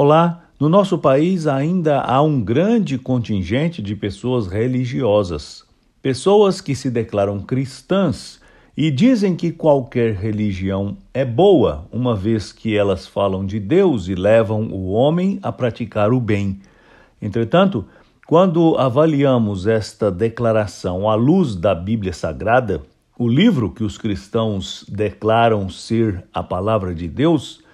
Olá, 0.00 0.44
no 0.60 0.68
nosso 0.68 0.96
país 0.96 1.48
ainda 1.48 2.00
há 2.00 2.22
um 2.22 2.40
grande 2.40 2.96
contingente 2.96 3.82
de 3.82 3.96
pessoas 3.96 4.46
religiosas, 4.46 5.64
pessoas 6.00 6.60
que 6.60 6.76
se 6.76 6.88
declaram 6.88 7.40
cristãs 7.40 8.40
e 8.76 8.92
dizem 8.92 9.34
que 9.34 9.50
qualquer 9.50 10.14
religião 10.14 10.96
é 11.12 11.24
boa, 11.24 11.84
uma 11.90 12.14
vez 12.14 12.52
que 12.52 12.76
elas 12.76 13.08
falam 13.08 13.44
de 13.44 13.58
Deus 13.58 14.06
e 14.06 14.14
levam 14.14 14.68
o 14.68 14.92
homem 14.92 15.40
a 15.42 15.50
praticar 15.50 16.12
o 16.12 16.20
bem. 16.20 16.60
Entretanto, 17.20 17.84
quando 18.24 18.78
avaliamos 18.78 19.66
esta 19.66 20.12
declaração 20.12 21.10
à 21.10 21.16
luz 21.16 21.56
da 21.56 21.74
Bíblia 21.74 22.12
Sagrada, 22.12 22.82
o 23.18 23.26
livro 23.26 23.68
que 23.68 23.82
os 23.82 23.98
cristãos 23.98 24.84
declaram 24.88 25.68
ser 25.68 26.22
a 26.32 26.40
palavra 26.40 26.94
de 26.94 27.08
Deus, 27.08 27.66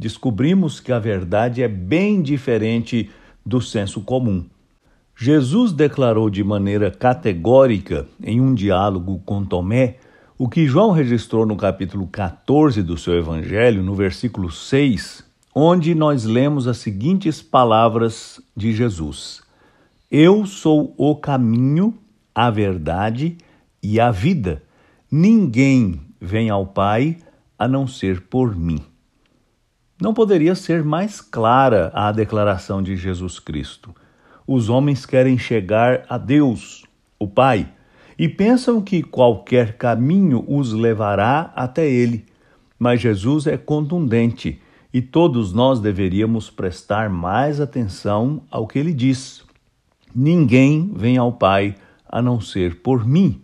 descobrimos 0.00 0.80
que 0.80 0.90
a 0.90 0.98
verdade 0.98 1.62
é 1.62 1.68
bem 1.68 2.22
diferente 2.22 3.10
do 3.44 3.60
senso 3.60 4.00
comum. 4.00 4.46
Jesus 5.14 5.72
declarou 5.72 6.30
de 6.30 6.42
maneira 6.42 6.90
categórica, 6.90 8.08
em 8.22 8.40
um 8.40 8.54
diálogo 8.54 9.20
com 9.26 9.44
Tomé, 9.44 9.98
o 10.38 10.48
que 10.48 10.66
João 10.66 10.90
registrou 10.90 11.44
no 11.44 11.54
capítulo 11.54 12.06
14 12.06 12.82
do 12.82 12.96
seu 12.96 13.18
Evangelho, 13.18 13.82
no 13.82 13.94
versículo 13.94 14.50
6, 14.50 15.22
onde 15.54 15.94
nós 15.94 16.24
lemos 16.24 16.66
as 16.66 16.78
seguintes 16.78 17.42
palavras 17.42 18.40
de 18.56 18.72
Jesus: 18.72 19.42
Eu 20.10 20.46
sou 20.46 20.94
o 20.96 21.14
caminho, 21.14 21.92
a 22.34 22.48
verdade 22.48 23.36
e 23.82 24.00
a 24.00 24.10
vida. 24.10 24.62
Ninguém 25.12 26.00
vem 26.18 26.48
ao 26.48 26.66
Pai 26.66 27.18
a 27.58 27.68
não 27.68 27.86
ser 27.86 28.22
por 28.22 28.56
mim. 28.56 28.89
Não 30.00 30.14
poderia 30.14 30.54
ser 30.54 30.82
mais 30.82 31.20
clara 31.20 31.90
a 31.94 32.10
declaração 32.10 32.82
de 32.82 32.96
Jesus 32.96 33.38
Cristo. 33.38 33.94
Os 34.46 34.70
homens 34.70 35.04
querem 35.04 35.36
chegar 35.36 36.04
a 36.08 36.16
Deus, 36.16 36.84
o 37.18 37.28
Pai, 37.28 37.68
e 38.18 38.28
pensam 38.28 38.80
que 38.80 39.02
qualquer 39.02 39.76
caminho 39.76 40.44
os 40.48 40.72
levará 40.72 41.52
até 41.54 41.88
Ele. 41.88 42.24
Mas 42.78 43.00
Jesus 43.00 43.46
é 43.46 43.58
contundente 43.58 44.60
e 44.92 45.00
todos 45.00 45.52
nós 45.52 45.80
deveríamos 45.80 46.50
prestar 46.50 47.08
mais 47.08 47.60
atenção 47.60 48.42
ao 48.50 48.66
que 48.66 48.78
ele 48.78 48.92
diz. 48.92 49.44
Ninguém 50.14 50.92
vem 50.96 51.16
ao 51.16 51.32
Pai 51.32 51.76
a 52.08 52.20
não 52.20 52.40
ser 52.40 52.82
por 52.82 53.06
mim. 53.06 53.40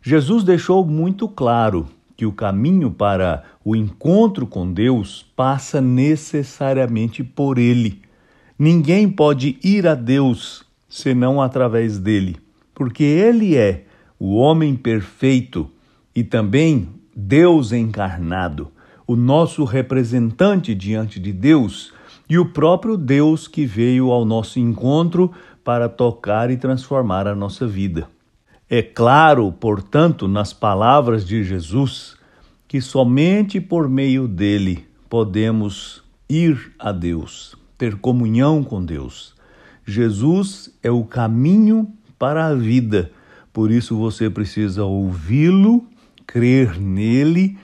Jesus 0.00 0.44
deixou 0.44 0.86
muito 0.86 1.26
claro 1.28 1.86
que 2.16 2.24
o 2.24 2.32
caminho 2.32 2.90
para 2.90 3.44
o 3.64 3.76
encontro 3.76 4.46
com 4.46 4.72
Deus 4.72 5.26
passa 5.36 5.80
necessariamente 5.80 7.22
por 7.22 7.58
Ele. 7.58 8.00
Ninguém 8.58 9.08
pode 9.08 9.58
ir 9.62 9.86
a 9.86 9.94
Deus 9.94 10.64
senão 10.88 11.42
através 11.42 11.98
dele, 11.98 12.36
porque 12.74 13.04
Ele 13.04 13.54
é 13.54 13.84
o 14.18 14.36
homem 14.36 14.74
perfeito 14.74 15.70
e 16.14 16.24
também 16.24 16.88
Deus 17.14 17.72
encarnado, 17.72 18.68
o 19.06 19.14
nosso 19.14 19.64
representante 19.64 20.74
diante 20.74 21.20
de 21.20 21.32
Deus 21.32 21.92
e 22.28 22.38
o 22.38 22.46
próprio 22.46 22.96
Deus 22.96 23.46
que 23.46 23.66
veio 23.66 24.10
ao 24.10 24.24
nosso 24.24 24.58
encontro 24.58 25.30
para 25.62 25.88
tocar 25.88 26.50
e 26.50 26.56
transformar 26.56 27.26
a 27.26 27.34
nossa 27.34 27.66
vida. 27.66 28.08
É 28.68 28.82
claro, 28.82 29.52
portanto, 29.52 30.26
nas 30.26 30.52
palavras 30.52 31.24
de 31.24 31.44
Jesus, 31.44 32.16
que 32.66 32.80
somente 32.80 33.60
por 33.60 33.88
meio 33.88 34.26
dele 34.26 34.84
podemos 35.08 36.02
ir 36.28 36.72
a 36.76 36.90
Deus, 36.90 37.54
ter 37.78 37.94
comunhão 37.94 38.64
com 38.64 38.84
Deus. 38.84 39.36
Jesus 39.86 40.76
é 40.82 40.90
o 40.90 41.04
caminho 41.04 41.92
para 42.18 42.46
a 42.46 42.54
vida, 42.56 43.12
por 43.52 43.70
isso 43.70 43.96
você 43.96 44.28
precisa 44.28 44.82
ouvi-lo, 44.82 45.86
crer 46.26 46.76
nele 46.80 47.56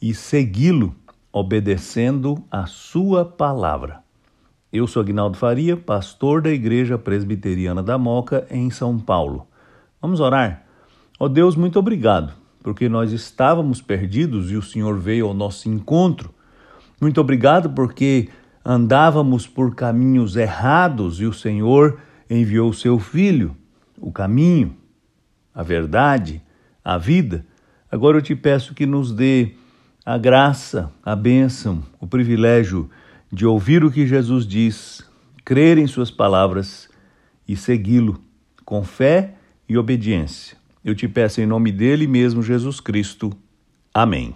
e 0.00 0.14
segui-lo, 0.14 0.94
obedecendo 1.32 2.40
a 2.48 2.66
sua 2.66 3.24
palavra. 3.24 4.04
Eu 4.72 4.86
sou 4.86 5.02
Agnaldo 5.02 5.36
Faria, 5.36 5.76
pastor 5.76 6.40
da 6.40 6.50
Igreja 6.52 6.96
Presbiteriana 6.96 7.82
da 7.82 7.98
Moca, 7.98 8.46
em 8.48 8.70
São 8.70 9.00
Paulo. 9.00 9.48
Vamos 10.04 10.20
orar? 10.20 10.66
Ó 11.18 11.24
oh 11.24 11.28
Deus, 11.30 11.56
muito 11.56 11.78
obrigado, 11.78 12.34
porque 12.62 12.90
nós 12.90 13.10
estávamos 13.10 13.80
perdidos 13.80 14.50
e 14.50 14.54
o 14.54 14.60
Senhor 14.60 14.98
veio 14.98 15.26
ao 15.26 15.32
nosso 15.32 15.66
encontro. 15.66 16.28
Muito 17.00 17.18
obrigado 17.22 17.70
porque 17.70 18.28
andávamos 18.62 19.46
por 19.46 19.74
caminhos 19.74 20.36
errados 20.36 21.22
e 21.22 21.24
o 21.24 21.32
Senhor 21.32 21.98
enviou 22.28 22.68
o 22.68 22.74
seu 22.74 22.98
Filho, 22.98 23.56
o 23.98 24.12
caminho, 24.12 24.76
a 25.54 25.62
verdade, 25.62 26.42
a 26.84 26.98
vida. 26.98 27.46
Agora 27.90 28.18
eu 28.18 28.22
te 28.22 28.36
peço 28.36 28.74
que 28.74 28.84
nos 28.84 29.10
dê 29.10 29.54
a 30.04 30.18
graça, 30.18 30.92
a 31.02 31.16
bênção, 31.16 31.82
o 31.98 32.06
privilégio 32.06 32.90
de 33.32 33.46
ouvir 33.46 33.82
o 33.82 33.90
que 33.90 34.06
Jesus 34.06 34.46
diz, 34.46 35.02
crer 35.46 35.78
em 35.78 35.86
Suas 35.86 36.10
palavras 36.10 36.90
e 37.48 37.56
segui-lo 37.56 38.20
com 38.66 38.84
fé 38.84 39.36
e 39.68 39.76
obediência. 39.78 40.56
Eu 40.84 40.94
te 40.94 41.08
peço 41.08 41.40
em 41.40 41.46
nome 41.46 41.72
dele 41.72 42.06
mesmo, 42.06 42.42
Jesus 42.42 42.80
Cristo. 42.80 43.32
Amém. 43.92 44.34